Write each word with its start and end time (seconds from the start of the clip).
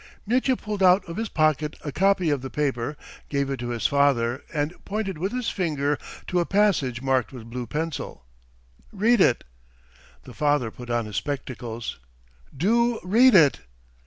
Mitya 0.25 0.55
pulled 0.57 0.81
out 0.81 1.05
of 1.07 1.17
his 1.17 1.29
pocket 1.29 1.75
a 1.85 1.91
copy 1.91 2.31
of 2.31 2.41
the 2.41 2.49
paper, 2.49 2.97
gave 3.29 3.51
it 3.51 3.57
to 3.59 3.69
his 3.69 3.85
father, 3.85 4.43
and 4.51 4.73
pointed 4.83 5.19
with 5.19 5.31
his 5.31 5.51
finger 5.51 5.99
to 6.25 6.39
a 6.39 6.45
passage 6.47 7.03
marked 7.03 7.31
with 7.31 7.51
blue 7.51 7.67
pencil. 7.67 8.25
"Read 8.91 9.21
it!" 9.21 9.43
The 10.23 10.33
father 10.33 10.71
put 10.71 10.89
on 10.89 11.05
his 11.05 11.17
spectacles. 11.17 11.99
"Do 12.57 12.99
read 13.03 13.35
it!" 13.35 13.59